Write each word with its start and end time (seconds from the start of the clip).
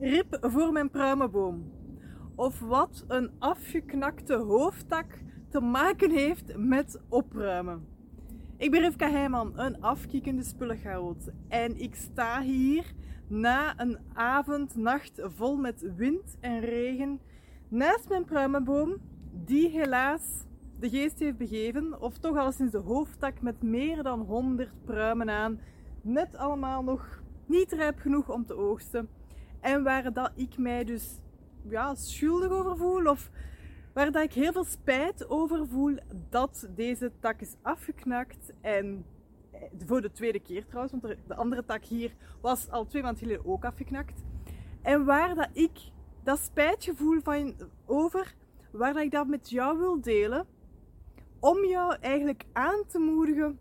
Rip 0.00 0.38
voor 0.40 0.72
mijn 0.72 0.90
pruimenboom. 0.90 1.72
Of 2.34 2.60
wat 2.60 3.04
een 3.08 3.30
afgeknakte 3.38 4.34
hoofdtak 4.34 5.06
te 5.48 5.60
maken 5.60 6.10
heeft 6.10 6.56
met 6.56 7.00
opruimen. 7.08 7.86
Ik 8.56 8.70
ben 8.70 8.80
Rivka 8.80 9.10
Heijman, 9.10 9.58
een 9.58 9.82
afkiekende 9.82 10.42
spullenchaot. 10.42 11.30
En 11.48 11.80
ik 11.80 11.94
sta 11.94 12.42
hier 12.42 12.92
na 13.28 13.80
een 13.80 13.98
avond, 14.12 14.76
nacht 14.76 15.20
vol 15.22 15.56
met 15.56 15.92
wind 15.96 16.36
en 16.40 16.60
regen 16.60 17.20
naast 17.68 18.08
mijn 18.08 18.24
pruimenboom, 18.24 18.96
die 19.44 19.68
helaas 19.68 20.44
de 20.80 20.88
geest 20.88 21.18
heeft 21.18 21.36
begeven, 21.36 22.00
of 22.00 22.18
toch 22.18 22.36
al 22.36 22.52
sinds 22.52 22.72
de 22.72 22.78
hoofdtak 22.78 23.40
met 23.40 23.62
meer 23.62 24.02
dan 24.02 24.20
100 24.20 24.84
pruimen 24.84 25.30
aan, 25.30 25.60
net 26.02 26.36
allemaal 26.36 26.82
nog 26.82 27.22
niet 27.46 27.72
rijp 27.72 27.98
genoeg 27.98 28.30
om 28.30 28.46
te 28.46 28.56
oogsten. 28.56 29.17
En 29.60 29.82
waar 29.82 30.12
dat 30.12 30.30
ik 30.34 30.58
mij 30.58 30.84
dus 30.84 31.20
ja, 31.68 31.94
schuldig 31.94 32.50
over 32.50 32.76
voel, 32.76 33.06
of 33.06 33.30
waar 33.92 34.12
dat 34.12 34.22
ik 34.22 34.32
heel 34.32 34.52
veel 34.52 34.64
spijt 34.64 35.28
over 35.28 35.66
voel 35.66 35.96
dat 36.30 36.68
deze 36.74 37.12
tak 37.20 37.40
is 37.40 37.54
afgeknakt. 37.62 38.52
En 38.60 39.04
eh, 39.50 39.60
voor 39.86 40.00
de 40.00 40.12
tweede 40.12 40.40
keer 40.40 40.66
trouwens, 40.66 40.94
want 41.00 41.16
de 41.26 41.34
andere 41.34 41.64
tak 41.64 41.84
hier 41.84 42.14
was 42.40 42.70
al 42.70 42.86
twee 42.86 43.02
maanden 43.02 43.22
geleden 43.22 43.46
ook 43.46 43.64
afgeknakt. 43.64 44.22
En 44.82 45.04
waar 45.04 45.34
dat 45.34 45.48
ik 45.52 45.78
dat 46.22 46.38
spijtgevoel 46.38 47.20
van 47.22 47.54
over, 47.86 48.34
waar 48.70 48.92
dat 48.92 49.02
ik 49.02 49.10
dat 49.10 49.26
met 49.26 49.50
jou 49.50 49.78
wil 49.78 50.00
delen, 50.00 50.46
om 51.40 51.64
jou 51.64 51.96
eigenlijk 52.00 52.44
aan 52.52 52.82
te 52.86 52.98
moedigen 52.98 53.58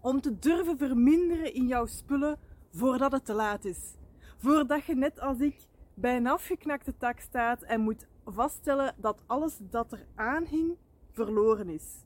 om 0.00 0.20
te 0.20 0.38
durven 0.38 0.78
verminderen 0.78 1.54
in 1.54 1.66
jouw 1.66 1.86
spullen 1.86 2.38
voordat 2.72 3.12
het 3.12 3.24
te 3.24 3.32
laat 3.32 3.64
is. 3.64 3.94
Voordat 4.38 4.84
je 4.84 4.94
net 4.94 5.20
als 5.20 5.40
ik 5.40 5.56
bij 5.94 6.16
een 6.16 6.26
afgeknakte 6.26 6.96
tak 6.96 7.20
staat 7.20 7.62
en 7.62 7.80
moet 7.80 8.06
vaststellen 8.24 8.94
dat 8.96 9.22
alles 9.26 9.58
dat 9.60 9.92
er 9.92 10.06
aan 10.14 10.44
hing 10.44 10.76
verloren 11.12 11.68
is. 11.68 12.04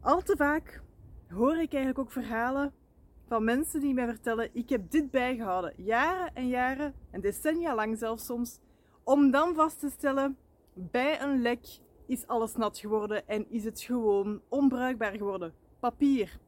Al 0.00 0.22
te 0.22 0.36
vaak 0.36 0.82
hoor 1.28 1.52
ik 1.52 1.72
eigenlijk 1.72 1.98
ook 1.98 2.10
verhalen 2.10 2.72
van 3.26 3.44
mensen 3.44 3.80
die 3.80 3.94
mij 3.94 4.06
vertellen: 4.06 4.50
ik 4.52 4.68
heb 4.68 4.90
dit 4.90 5.10
bijgehouden, 5.10 5.72
jaren 5.76 6.34
en 6.34 6.48
jaren 6.48 6.94
en 7.10 7.20
decennia 7.20 7.74
lang 7.74 7.98
zelfs 7.98 8.26
soms, 8.26 8.60
om 9.02 9.30
dan 9.30 9.54
vast 9.54 9.80
te 9.80 9.90
stellen: 9.90 10.36
bij 10.72 11.20
een 11.20 11.42
lek 11.42 11.78
is 12.06 12.26
alles 12.26 12.54
nat 12.54 12.78
geworden 12.78 13.28
en 13.28 13.50
is 13.50 13.64
het 13.64 13.80
gewoon 13.80 14.40
onbruikbaar 14.48 15.16
geworden. 15.16 15.52
Papier. 15.80 16.38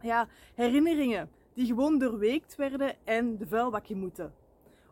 Ja, 0.00 0.28
herinneringen 0.54 1.30
die 1.56 1.66
gewoon 1.66 1.98
doorweekt 1.98 2.56
werden 2.56 2.94
en 3.04 3.36
de 3.38 3.46
vuilbak 3.46 3.88
moeten. 3.94 4.32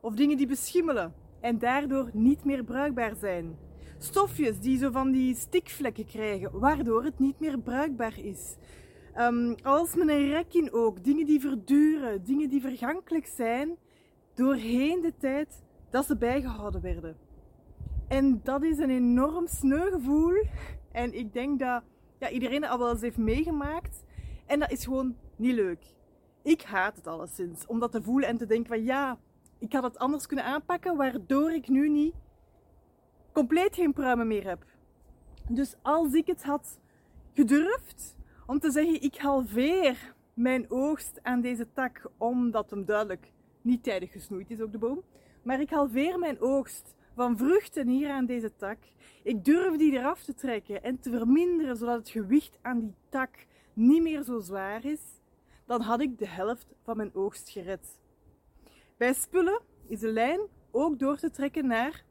Of 0.01 0.15
dingen 0.15 0.37
die 0.37 0.47
beschimmelen 0.47 1.15
en 1.41 1.59
daardoor 1.59 2.11
niet 2.13 2.45
meer 2.45 2.65
bruikbaar 2.65 3.15
zijn. 3.17 3.57
Stofjes 3.99 4.61
die 4.61 4.79
zo 4.79 4.91
van 4.91 5.11
die 5.11 5.35
stikvlekken 5.35 6.07
krijgen, 6.07 6.59
waardoor 6.59 7.05
het 7.05 7.19
niet 7.19 7.41
meer 7.41 7.59
bruikbaar 7.59 8.19
is. 8.19 8.57
Um, 9.19 9.55
als 9.63 9.95
met 9.95 10.09
een 10.09 10.29
rek 10.29 10.55
in 10.55 10.73
ook, 10.73 11.05
dingen 11.05 11.27
die 11.27 11.41
verduren, 11.41 12.25
dingen 12.25 12.49
die 12.49 12.61
vergankelijk 12.61 13.27
zijn, 13.27 13.77
doorheen 14.35 15.01
de 15.01 15.13
tijd 15.19 15.63
dat 15.91 16.07
ze 16.07 16.17
bijgehouden 16.17 16.81
werden. 16.81 17.17
En 18.09 18.41
dat 18.43 18.63
is 18.63 18.79
een 18.79 18.91
enorm 18.91 19.47
sneu 19.47 19.91
gevoel. 19.91 20.45
En 20.93 21.15
ik 21.15 21.33
denk 21.33 21.59
dat 21.59 21.83
ja, 22.19 22.31
iedereen 22.31 22.63
het 22.63 22.71
al 22.71 22.79
wel 22.79 22.91
eens 22.91 23.01
heeft 23.01 23.17
meegemaakt. 23.17 24.05
En 24.47 24.59
dat 24.59 24.71
is 24.71 24.85
gewoon 24.85 25.17
niet 25.37 25.55
leuk. 25.55 25.95
Ik 26.45 26.63
haat 26.63 26.97
het 26.97 27.07
alleszins. 27.07 27.67
Om 27.67 27.79
dat 27.79 27.93
te 27.93 28.03
voelen 28.03 28.29
en 28.29 28.37
te 28.37 28.47
denken 28.47 28.69
van 28.69 28.85
ja, 28.85 29.19
ik 29.59 29.73
had 29.73 29.83
het 29.83 29.99
anders 29.99 30.27
kunnen 30.27 30.45
aanpakken, 30.45 30.97
waardoor 30.97 31.53
ik 31.53 31.69
nu 31.69 31.89
niet 31.89 32.15
compleet 33.33 33.75
geen 33.75 33.93
pruimen 33.93 34.27
meer 34.27 34.49
heb. 34.49 34.65
Dus 35.49 35.75
als 35.83 36.13
ik 36.13 36.27
het 36.27 36.45
had 36.45 36.79
gedurfd 37.35 38.17
om 38.47 38.59
te 38.59 38.71
zeggen, 38.71 39.03
ik 39.03 39.17
halveer 39.17 40.15
mijn 40.35 40.71
oogst 40.71 41.21
aan 41.23 41.41
deze 41.41 41.73
tak, 41.73 42.11
omdat 42.17 42.71
hem 42.71 42.85
duidelijk 42.85 43.33
niet 43.63 43.83
tijdig 43.83 44.13
gesnoeid 44.13 44.51
is, 44.51 44.61
ook 44.61 44.73
de 44.73 44.79
boom. 44.79 45.03
Maar 45.43 45.61
ik 45.61 45.71
halveer 45.71 46.19
mijn 46.19 46.41
oogst 46.41 46.95
van 47.15 47.37
vruchten 47.37 47.89
hier 47.89 48.11
aan 48.11 48.27
deze 48.27 48.57
tak. 48.57 48.79
Ik 49.23 49.45
durf 49.45 49.77
die 49.77 49.93
eraf 49.93 50.23
te 50.23 50.35
trekken 50.35 50.83
en 50.83 51.01
te 51.01 51.11
verminderen, 51.11 51.77
zodat 51.77 51.99
het 51.99 52.09
gewicht 52.09 52.59
aan 52.63 52.81
die 52.81 52.95
tak 53.09 53.47
niet 53.73 54.03
meer 54.03 54.23
zo 54.23 54.41
zwaar 54.41 54.85
is. 54.85 55.01
Dan 55.67 55.81
had 55.81 56.01
ik 56.01 56.19
de 56.19 56.29
helft 56.29 56.67
van 56.83 56.97
mijn 56.97 57.15
oogst 57.15 57.49
gered. 57.49 57.99
Bij 58.97 59.13
spullen 59.13 59.61
is 59.87 60.01
de 60.01 60.13
lijn 60.13 60.41
ook 60.71 60.99
door 60.99 61.17
te 61.17 61.31
trekken 61.31 61.67
naar 61.67 62.05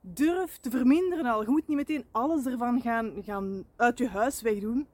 durf 0.00 0.58
te 0.58 0.70
verminderen 0.70 1.26
al. 1.26 1.42
Je 1.42 1.50
moet 1.50 1.68
niet 1.68 1.76
meteen 1.76 2.04
alles 2.10 2.46
ervan 2.46 2.80
gaan, 2.80 3.22
gaan 3.22 3.64
uit 3.76 3.98
je 3.98 4.08
huis 4.08 4.42
wegdoen, 4.42 4.86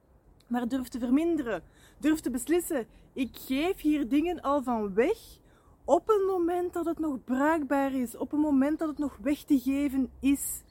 maar 0.47 0.69
durf 0.69 0.89
te 0.89 0.99
verminderen. 0.99 1.63
Durf 1.99 2.21
te 2.21 2.31
beslissen. 2.31 2.87
Ik 3.13 3.37
geef 3.37 3.81
hier 3.81 4.09
dingen 4.09 4.41
al 4.41 4.63
van 4.63 4.95
weg 4.95 5.39
op 5.85 6.09
een 6.09 6.27
moment 6.27 6.73
dat 6.73 6.85
het 6.85 6.99
nog 6.99 7.25
bruikbaar 7.25 7.93
is, 7.93 8.17
op 8.17 8.33
een 8.33 8.41
moment 8.41 8.79
dat 8.79 8.89
het 8.89 8.99
nog 8.99 9.17
weg 9.23 9.43
te 9.43 9.59
geven 9.59 10.11
is, 10.21 10.63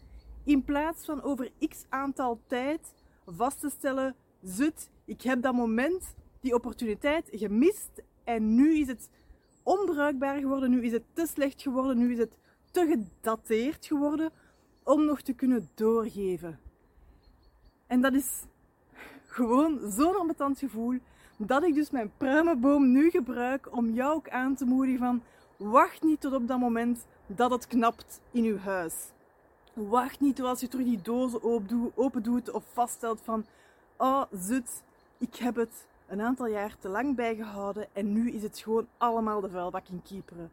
in 0.43 0.63
plaats 0.63 1.05
van 1.05 1.21
over 1.21 1.51
x 1.67 1.85
aantal 1.89 2.39
tijd 2.47 2.93
vast 3.25 3.59
te 3.59 3.69
stellen, 3.69 4.15
zut, 4.41 4.89
ik 5.05 5.21
heb 5.21 5.41
dat 5.41 5.53
moment, 5.53 6.15
die 6.47 6.55
opportuniteit 6.55 7.29
gemist 7.31 8.01
en 8.23 8.55
nu 8.55 8.79
is 8.79 8.87
het 8.87 9.09
onbruikbaar 9.63 10.39
geworden, 10.39 10.69
nu 10.69 10.83
is 10.83 10.91
het 10.91 11.03
te 11.13 11.27
slecht 11.27 11.61
geworden, 11.61 11.97
nu 11.97 12.11
is 12.11 12.17
het 12.17 12.37
te 12.71 12.85
gedateerd 12.87 13.85
geworden 13.85 14.31
om 14.83 15.05
nog 15.05 15.21
te 15.21 15.33
kunnen 15.33 15.69
doorgeven. 15.73 16.59
En 17.87 18.01
dat 18.01 18.13
is 18.13 18.43
gewoon 19.25 19.91
zo'n 19.91 20.15
ambetant 20.15 20.59
gevoel 20.59 20.99
dat 21.37 21.63
ik 21.63 21.73
dus 21.73 21.89
mijn 21.89 22.11
pruimenboom 22.17 22.91
nu 22.91 23.09
gebruik 23.09 23.75
om 23.75 23.89
jou 23.89 24.15
ook 24.15 24.29
aan 24.29 24.55
te 24.55 24.65
moedigen 24.65 24.99
van 24.99 25.21
wacht 25.57 26.03
niet 26.03 26.21
tot 26.21 26.33
op 26.33 26.47
dat 26.47 26.59
moment 26.59 27.05
dat 27.25 27.51
het 27.51 27.67
knapt 27.67 28.21
in 28.31 28.43
uw 28.43 28.57
huis. 28.57 29.11
Wacht 29.73 30.19
niet 30.19 30.35
tot 30.35 30.45
als 30.45 30.59
je 30.59 30.67
terug 30.67 30.85
die 30.85 31.01
dozen 31.01 31.43
open 31.95 32.23
doet 32.23 32.51
of 32.51 32.63
vaststelt 32.73 33.21
van 33.23 33.45
oh 33.97 34.23
zut, 34.31 34.83
ik 35.17 35.35
heb 35.35 35.55
het 35.55 35.85
een 36.07 36.21
aantal 36.21 36.47
jaar 36.47 36.77
te 36.79 36.89
lang 36.89 37.15
bijgehouden 37.15 37.87
en 37.93 38.13
nu 38.13 38.31
is 38.31 38.43
het 38.43 38.59
gewoon 38.59 38.87
allemaal 38.97 39.41
de 39.41 39.49
vuilbak 39.49 39.87
in 39.87 40.01
kieperen. 40.03 40.51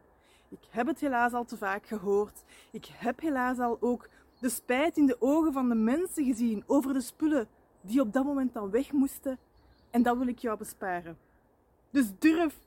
Ik 0.49 0.59
heb 0.69 0.87
het 0.87 0.99
helaas 0.99 1.33
al 1.33 1.45
te 1.45 1.57
vaak 1.57 1.85
gehoord. 1.85 2.43
Ik 2.71 2.85
heb 2.91 3.19
helaas 3.19 3.59
al 3.59 3.77
ook 3.79 4.09
de 4.39 4.49
spijt 4.49 4.97
in 4.97 5.05
de 5.05 5.17
ogen 5.19 5.53
van 5.53 5.69
de 5.69 5.75
mensen 5.75 6.25
gezien 6.25 6.63
over 6.67 6.93
de 6.93 7.01
spullen 7.01 7.47
die 7.81 8.01
op 8.01 8.13
dat 8.13 8.25
moment 8.25 8.53
dan 8.53 8.69
weg 8.69 8.91
moesten. 8.91 9.37
En 9.89 10.03
dat 10.03 10.17
wil 10.17 10.27
ik 10.27 10.39
jou 10.39 10.57
besparen. 10.57 11.17
Dus 11.89 12.05
durf, 12.19 12.59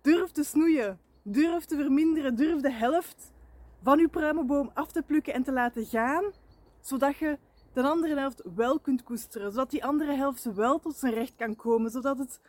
durf 0.00 0.30
te 0.30 0.44
snoeien, 0.44 0.98
durf 1.22 1.64
te 1.64 1.76
verminderen, 1.76 2.34
durf 2.36 2.60
de 2.60 2.72
helft 2.72 3.32
van 3.82 3.98
uw 3.98 4.08
pruimenboom 4.08 4.70
af 4.74 4.92
te 4.92 5.02
plukken 5.02 5.34
en 5.34 5.42
te 5.42 5.52
laten 5.52 5.84
gaan, 5.84 6.24
zodat 6.80 7.16
je 7.16 7.38
de 7.72 7.82
andere 7.82 8.18
helft 8.18 8.42
wel 8.54 8.78
kunt 8.78 9.02
koesteren, 9.02 9.50
zodat 9.50 9.70
die 9.70 9.84
andere 9.84 10.12
helft 10.12 10.54
wel 10.54 10.78
tot 10.78 10.96
zijn 10.96 11.14
recht 11.14 11.34
kan 11.36 11.56
komen, 11.56 11.90
zodat 11.90 12.18
het 12.18 12.40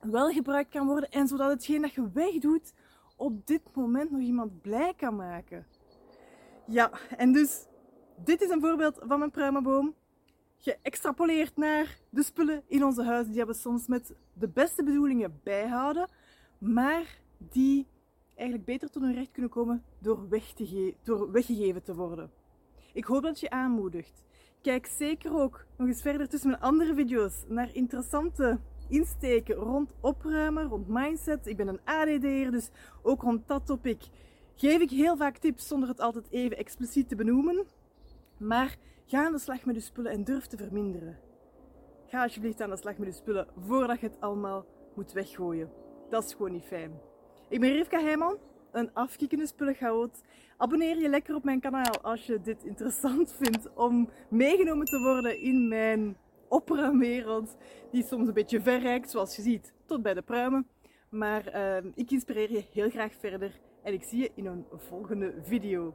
wel 0.00 0.30
gebruikt 0.30 0.70
kan 0.70 0.86
worden 0.86 1.10
en 1.10 1.28
zodat 1.28 1.50
hetgeen 1.50 1.82
dat 1.82 1.92
je 1.92 2.10
wegdoet 2.12 2.72
op 3.16 3.46
dit 3.46 3.62
moment 3.74 4.10
nog 4.10 4.20
iemand 4.20 4.60
blij 4.60 4.94
kan 4.96 5.16
maken. 5.16 5.66
Ja, 6.66 6.90
en 7.16 7.32
dus 7.32 7.66
dit 8.24 8.40
is 8.40 8.50
een 8.50 8.60
voorbeeld 8.60 8.98
van 9.06 9.18
mijn 9.18 9.30
pruimenboom. 9.30 9.94
Geëxtrapoleerd 10.56 11.56
naar 11.56 11.98
de 12.10 12.22
spullen 12.22 12.62
in 12.66 12.84
onze 12.84 13.02
huis, 13.02 13.26
die 13.26 13.36
hebben 13.36 13.54
soms 13.54 13.86
met 13.86 14.14
de 14.32 14.48
beste 14.48 14.82
bedoelingen 14.82 15.40
bijhouden, 15.42 16.08
maar 16.58 17.18
die 17.38 17.86
eigenlijk 18.34 18.68
beter 18.68 18.90
tot 18.90 19.02
hun 19.02 19.14
recht 19.14 19.30
kunnen 19.30 19.50
komen 19.50 19.84
door, 19.98 20.28
weg 20.28 20.52
te 20.52 20.94
door 21.02 21.30
weggegeven 21.30 21.82
te 21.82 21.94
worden. 21.94 22.30
Ik 22.92 23.04
hoop 23.04 23.22
dat 23.22 23.40
je 23.40 23.50
aanmoedigt. 23.50 24.24
Kijk 24.66 24.86
zeker 24.86 25.40
ook 25.40 25.64
nog 25.76 25.88
eens 25.88 26.02
verder 26.02 26.28
tussen 26.28 26.50
mijn 26.50 26.62
andere 26.62 26.94
video's 26.94 27.44
naar 27.48 27.74
interessante 27.74 28.58
insteken 28.88 29.54
rond 29.54 29.92
opruimen, 30.00 30.68
rond 30.68 30.88
mindset. 30.88 31.46
Ik 31.46 31.56
ben 31.56 31.68
een 31.68 31.80
ADD'er, 31.84 32.50
dus 32.50 32.70
ook 33.02 33.22
rond 33.22 33.48
dat 33.48 33.66
topic 33.66 34.08
geef 34.54 34.80
ik 34.80 34.90
heel 34.90 35.16
vaak 35.16 35.36
tips 35.36 35.66
zonder 35.66 35.88
het 35.88 36.00
altijd 36.00 36.26
even 36.30 36.56
expliciet 36.56 37.08
te 37.08 37.14
benoemen. 37.14 37.66
Maar 38.38 38.76
ga 39.04 39.24
aan 39.24 39.32
de 39.32 39.38
slag 39.38 39.64
met 39.64 39.74
je 39.74 39.80
spullen 39.80 40.12
en 40.12 40.24
durf 40.24 40.46
te 40.46 40.56
verminderen. 40.56 41.18
Ga 42.06 42.22
alsjeblieft 42.22 42.60
aan 42.60 42.70
de 42.70 42.76
slag 42.76 42.98
met 42.98 43.08
je 43.08 43.14
spullen 43.14 43.48
voordat 43.66 44.00
je 44.00 44.06
het 44.06 44.20
allemaal 44.20 44.66
moet 44.94 45.12
weggooien. 45.12 45.70
Dat 46.10 46.24
is 46.24 46.32
gewoon 46.32 46.52
niet 46.52 46.64
fijn. 46.64 47.00
Ik 47.48 47.60
ben 47.60 47.72
Rivka 47.72 48.00
Heijman, 48.00 48.38
een 48.76 48.90
afkikkende 48.92 49.46
spullenchaot. 49.46 50.22
Abonneer 50.56 50.98
je 50.98 51.08
lekker 51.08 51.34
op 51.34 51.44
mijn 51.44 51.60
kanaal 51.60 52.00
als 52.02 52.26
je 52.26 52.40
dit 52.40 52.64
interessant 52.64 53.34
vindt 53.42 53.74
om 53.74 54.08
meegenomen 54.28 54.86
te 54.86 54.98
worden 54.98 55.40
in 55.40 55.68
mijn 55.68 56.16
opruimwereld. 56.48 57.56
Die 57.90 58.04
soms 58.04 58.28
een 58.28 58.34
beetje 58.34 58.60
ver 58.60 58.78
reikt, 58.78 59.10
zoals 59.10 59.36
je 59.36 59.42
ziet, 59.42 59.72
tot 59.86 60.02
bij 60.02 60.14
de 60.14 60.22
pruimen. 60.22 60.66
Maar 61.08 61.54
uh, 61.54 61.90
ik 61.94 62.10
inspireer 62.10 62.52
je 62.52 62.64
heel 62.72 62.90
graag 62.90 63.12
verder 63.18 63.60
En 63.82 63.92
ik 63.92 64.02
zie 64.02 64.20
je 64.20 64.30
in 64.34 64.46
een 64.46 64.66
volgende 64.70 65.34
video. 65.42 65.94